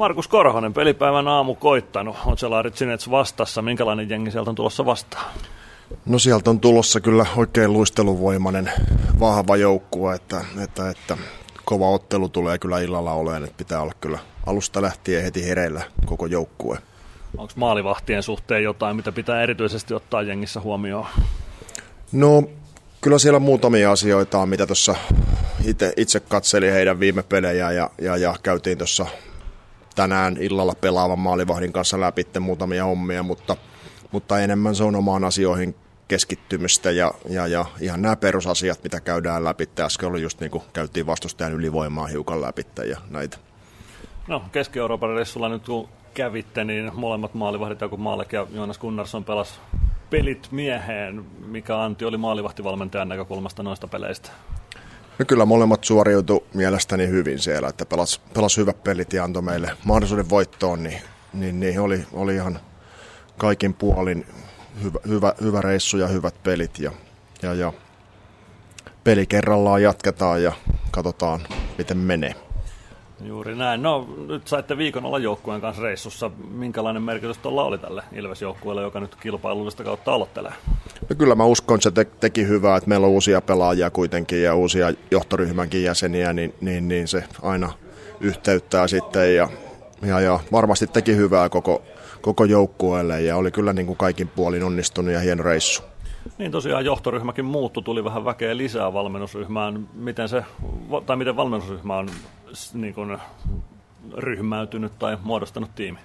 Markus 0.00 0.28
Korhonen, 0.28 0.74
pelipäivän 0.74 1.28
aamu 1.28 1.54
koittanut. 1.54 2.16
Otselaari 2.26 2.70
Zinets 2.70 3.10
vastassa. 3.10 3.62
Minkälainen 3.62 4.10
jengi 4.10 4.30
sieltä 4.30 4.50
on 4.50 4.56
tulossa 4.56 4.84
vastaan? 4.86 5.24
No 6.06 6.18
sieltä 6.18 6.50
on 6.50 6.60
tulossa 6.60 7.00
kyllä 7.00 7.26
oikein 7.36 7.72
luisteluvoimainen, 7.72 8.72
vahva 9.20 9.56
joukkue, 9.56 10.14
että, 10.14 10.44
että, 10.64 10.90
että 10.90 11.16
kova 11.64 11.90
ottelu 11.90 12.28
tulee 12.28 12.58
kyllä 12.58 12.80
illalla 12.80 13.12
oleen, 13.12 13.44
että 13.44 13.56
pitää 13.56 13.82
olla 13.82 13.92
kyllä 14.00 14.18
alusta 14.46 14.82
lähtien 14.82 15.22
heti 15.22 15.46
hereillä 15.46 15.82
koko 16.06 16.26
joukkue. 16.26 16.78
Onko 17.36 17.52
maalivahtien 17.56 18.22
suhteen 18.22 18.62
jotain, 18.62 18.96
mitä 18.96 19.12
pitää 19.12 19.42
erityisesti 19.42 19.94
ottaa 19.94 20.22
jengissä 20.22 20.60
huomioon? 20.60 21.06
No 22.12 22.42
kyllä 23.00 23.18
siellä 23.18 23.38
muutamia 23.38 23.92
asioita 23.92 24.38
on, 24.38 24.48
mitä 24.48 24.66
tuossa 24.66 24.94
itse, 25.64 25.92
itse 25.96 26.20
katselin 26.20 26.72
heidän 26.72 27.00
viime 27.00 27.22
pelejä 27.22 27.72
ja, 27.72 27.90
ja, 28.00 28.16
ja 28.16 28.34
käytiin 28.42 28.78
tuossa 28.78 29.06
tänään 29.94 30.36
illalla 30.40 30.74
pelaavan 30.74 31.18
maalivahdin 31.18 31.72
kanssa 31.72 32.00
läpi 32.00 32.26
muutamia 32.40 32.84
hommia, 32.84 33.22
mutta, 33.22 33.56
mutta 34.12 34.40
enemmän 34.40 34.74
se 34.74 34.84
on 34.84 34.96
omaan 34.96 35.24
asioihin 35.24 35.74
keskittymistä 36.08 36.90
ja, 36.90 37.14
ja, 37.28 37.46
ja 37.46 37.64
ihan 37.80 38.02
nämä 38.02 38.16
perusasiat, 38.16 38.82
mitä 38.82 39.00
käydään 39.00 39.44
läpi. 39.44 39.68
Äsken 39.80 40.08
oli 40.08 40.22
just 40.22 40.40
niin 40.40 40.50
kuin 40.50 40.62
käytiin 40.72 41.06
vastustajan 41.06 41.52
ylivoimaa 41.52 42.06
hiukan 42.06 42.42
läpi 42.42 42.66
ja 42.88 42.98
näitä. 43.10 43.38
No 44.28 44.42
Keski-Euroopan 44.52 45.14
reissulla 45.14 45.48
nyt 45.48 45.66
kun 45.66 45.88
kävitte, 46.14 46.64
niin 46.64 46.90
molemmat 46.94 47.34
maalivahdit, 47.34 47.80
Jakub 47.80 48.00
Maalek 48.00 48.32
ja 48.32 48.46
Joonas 48.52 48.78
Gunnarsson 48.78 49.24
pelas 49.24 49.60
pelit 50.10 50.48
mieheen. 50.50 51.24
Mikä 51.46 51.82
Antti 51.82 52.04
oli 52.04 52.16
maalivahtivalmentajan 52.16 53.08
näkökulmasta 53.08 53.62
noista 53.62 53.88
peleistä? 53.88 54.30
No 55.20 55.26
kyllä 55.26 55.44
molemmat 55.44 55.84
suoriutu 55.84 56.46
mielestäni 56.54 57.08
hyvin 57.08 57.38
siellä, 57.38 57.68
että 57.68 57.86
pelas, 57.86 58.20
pelas 58.34 58.56
hyvät 58.56 58.84
pelit 58.84 59.12
ja 59.12 59.24
antoi 59.24 59.42
meille 59.42 59.76
mahdollisuuden 59.84 60.30
voittoon, 60.30 60.82
niin, 60.82 61.02
niin, 61.32 61.60
niin 61.60 61.80
oli, 61.80 62.06
oli 62.12 62.34
ihan 62.34 62.60
kaikin 63.36 63.74
puolin 63.74 64.26
hyvä, 64.82 64.98
hyvä, 65.08 65.34
hyvä 65.40 65.60
reissu 65.60 65.96
ja 65.96 66.06
hyvät 66.06 66.42
pelit 66.42 66.78
ja, 66.78 66.92
ja, 67.42 67.54
ja 67.54 67.72
peli 69.04 69.26
kerrallaan 69.26 69.82
jatketaan 69.82 70.42
ja 70.42 70.52
katsotaan 70.90 71.40
miten 71.78 71.98
menee. 71.98 72.49
Juuri 73.24 73.54
näin. 73.54 73.82
No 73.82 74.08
nyt 74.28 74.48
saitte 74.48 74.78
viikon 74.78 75.04
olla 75.04 75.18
joukkueen 75.18 75.60
kanssa 75.60 75.82
reissussa. 75.82 76.30
Minkälainen 76.50 77.02
merkitys 77.02 77.38
tuolla 77.38 77.64
oli 77.64 77.78
tälle 77.78 78.02
Ilves-joukkueelle, 78.12 78.82
joka 78.82 79.00
nyt 79.00 79.14
kilpailullista 79.14 79.84
kautta 79.84 80.12
aloittelee? 80.12 80.52
No 81.08 81.16
kyllä 81.18 81.34
mä 81.34 81.44
uskon, 81.44 81.74
että 81.74 81.82
se 81.82 81.90
te- 81.90 82.04
teki 82.20 82.48
hyvää, 82.48 82.76
että 82.76 82.88
meillä 82.88 83.06
on 83.06 83.12
uusia 83.12 83.40
pelaajia 83.40 83.90
kuitenkin 83.90 84.42
ja 84.42 84.54
uusia 84.54 84.92
johtoryhmänkin 85.10 85.82
jäseniä, 85.82 86.32
niin, 86.32 86.54
niin, 86.60 86.88
niin 86.88 87.08
se 87.08 87.24
aina 87.42 87.72
yhteyttää 88.20 88.88
sitten 88.88 89.36
ja, 89.36 89.48
ja, 90.02 90.20
ja 90.20 90.40
varmasti 90.52 90.86
teki 90.86 91.16
hyvää 91.16 91.48
koko, 91.48 91.82
koko 92.20 92.44
joukkueelle 92.44 93.22
ja 93.22 93.36
oli 93.36 93.50
kyllä 93.50 93.72
niin 93.72 93.86
kuin 93.86 93.96
kaikin 93.96 94.28
puolin 94.28 94.64
onnistunut 94.64 95.12
ja 95.12 95.20
hieno 95.20 95.42
reissu. 95.42 95.82
Niin 96.38 96.52
tosiaan 96.52 96.84
johtoryhmäkin 96.84 97.44
muuttu, 97.44 97.82
tuli 97.82 98.04
vähän 98.04 98.24
väkeä 98.24 98.56
lisää 98.56 98.92
valmennusryhmään. 98.92 99.88
Miten, 99.94 100.28
se, 100.28 100.44
tai 101.06 101.16
miten 101.16 101.36
valmennusryhmä 101.36 101.96
on 101.96 102.08
niin 102.74 102.94
kuin, 102.94 103.18
ryhmäytynyt 104.16 104.98
tai 104.98 105.18
muodostanut 105.22 105.74
tiimi? 105.74 105.98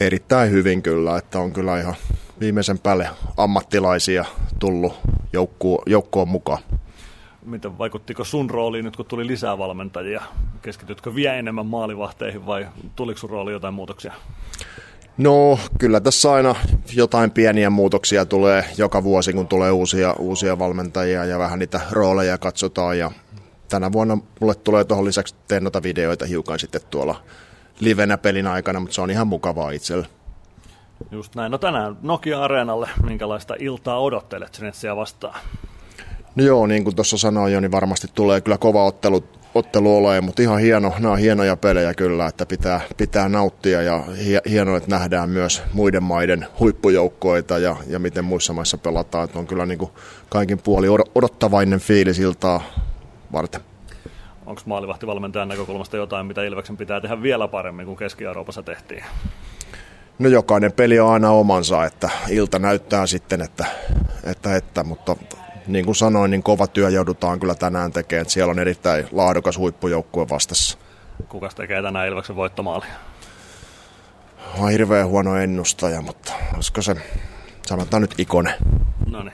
Erittäin 0.00 0.50
hyvin 0.50 0.82
kyllä, 0.82 1.18
että 1.18 1.38
on 1.38 1.52
kyllä 1.52 1.80
ihan 1.80 1.94
viimeisen 2.40 2.78
päälle 2.78 3.08
ammattilaisia 3.36 4.24
tullut 4.58 4.94
joukkuun, 5.32 5.82
joukkoon 5.86 6.28
mukaan. 6.28 6.62
Miten 7.44 7.78
vaikuttiko 7.78 8.24
sun 8.24 8.50
rooliin 8.50 8.84
nyt, 8.84 8.96
kun 8.96 9.06
tuli 9.06 9.26
lisää 9.26 9.58
valmentajia? 9.58 10.22
Keskitytkö 10.62 11.14
vielä 11.14 11.34
enemmän 11.34 11.66
maalivahteihin 11.66 12.46
vai 12.46 12.66
tuliko 12.96 13.18
sun 13.20 13.30
rooli 13.30 13.52
jotain 13.52 13.74
muutoksia? 13.74 14.12
No 15.18 15.58
kyllä 15.78 16.00
tässä 16.00 16.32
aina 16.32 16.54
jotain 16.94 17.30
pieniä 17.30 17.70
muutoksia 17.70 18.24
tulee 18.26 18.64
joka 18.78 19.04
vuosi, 19.04 19.32
kun 19.32 19.48
tulee 19.48 19.70
uusia, 19.70 20.12
uusia 20.12 20.58
valmentajia 20.58 21.24
ja 21.24 21.38
vähän 21.38 21.58
niitä 21.58 21.80
rooleja 21.90 22.38
katsotaan. 22.38 22.98
Ja 22.98 23.10
tänä 23.74 23.92
vuonna 23.92 24.18
mulle 24.40 24.54
tulee 24.54 24.84
tuohon 24.84 25.04
lisäksi 25.04 25.34
teen 25.48 25.64
noita 25.64 25.82
videoita 25.82 26.26
hiukan 26.26 26.58
sitten 26.58 26.80
tuolla 26.90 27.22
livenä 27.80 28.18
pelin 28.18 28.46
aikana, 28.46 28.80
mutta 28.80 28.94
se 28.94 29.00
on 29.00 29.10
ihan 29.10 29.26
mukavaa 29.26 29.70
itselle. 29.70 30.06
Just 31.10 31.34
näin. 31.34 31.52
No 31.52 31.58
tänään 31.58 31.96
Nokia-areenalle, 32.02 32.88
minkälaista 33.06 33.54
iltaa 33.58 34.00
odottelet 34.00 34.54
sinne 34.54 34.96
vastaan? 34.96 35.40
No 36.36 36.44
joo, 36.44 36.66
niin 36.66 36.84
kuin 36.84 36.96
tuossa 36.96 37.18
sanoin 37.18 37.52
jo, 37.52 37.60
niin 37.60 37.72
varmasti 37.72 38.08
tulee 38.14 38.40
kyllä 38.40 38.58
kova 38.58 38.84
ottelu, 38.84 39.24
ottelu 39.54 39.96
olemaan, 39.96 40.24
mutta 40.24 40.42
ihan 40.42 40.58
hieno, 40.58 40.92
nämä 40.98 41.12
on 41.12 41.18
hienoja 41.18 41.56
pelejä 41.56 41.94
kyllä, 41.94 42.26
että 42.26 42.46
pitää, 42.46 42.80
pitää 42.96 43.28
nauttia 43.28 43.82
ja 43.82 44.04
hienoa, 44.48 44.76
että 44.76 44.90
nähdään 44.90 45.30
myös 45.30 45.62
muiden 45.72 46.02
maiden 46.02 46.46
huippujoukkoita 46.60 47.58
ja, 47.58 47.76
ja 47.86 47.98
miten 47.98 48.24
muissa 48.24 48.52
maissa 48.52 48.78
pelataan. 48.78 49.24
Että 49.24 49.38
on 49.38 49.46
kyllä 49.46 49.66
niin 49.66 49.78
kuin 49.78 49.90
kaikin 50.28 50.58
puoli 50.58 50.88
odottavainen 51.14 51.80
fiilis 51.80 52.18
iltaa 52.18 52.62
varten. 53.34 53.60
Onko 54.46 54.62
maalivahtivalmentajan 54.66 55.48
näkökulmasta 55.48 55.96
jotain, 55.96 56.26
mitä 56.26 56.42
Ilveksen 56.42 56.76
pitää 56.76 57.00
tehdä 57.00 57.22
vielä 57.22 57.48
paremmin 57.48 57.86
kuin 57.86 57.96
Keski-Euroopassa 57.96 58.62
tehtiin? 58.62 59.04
No 60.18 60.28
jokainen 60.28 60.72
peli 60.72 61.00
on 61.00 61.12
aina 61.12 61.30
omansa, 61.30 61.84
että 61.84 62.10
ilta 62.28 62.58
näyttää 62.58 63.06
sitten, 63.06 63.42
että, 63.42 63.64
että, 64.24 64.56
että 64.56 64.84
mutta 64.84 65.16
niin 65.66 65.84
kuin 65.84 65.94
sanoin, 65.94 66.30
niin 66.30 66.42
kova 66.42 66.66
työ 66.66 66.88
joudutaan 66.88 67.40
kyllä 67.40 67.54
tänään 67.54 67.92
tekemään. 67.92 68.22
Että 68.22 68.34
siellä 68.34 68.50
on 68.50 68.58
erittäin 68.58 69.08
laadukas 69.12 69.58
huippujoukkue 69.58 70.28
vastassa. 70.28 70.78
Kuka 71.28 71.48
tekee 71.48 71.82
tänään 71.82 72.08
Ilveksen 72.08 72.36
voittomaali? 72.36 72.84
On 74.58 74.70
hirveän 74.70 75.08
huono 75.08 75.36
ennustaja, 75.36 76.00
mutta 76.00 76.32
olisiko 76.54 76.82
se, 76.82 76.96
sanotaan 77.66 78.00
nyt 78.00 78.14
Ikone. 78.18 78.54
No 79.10 79.22
niin, 79.22 79.32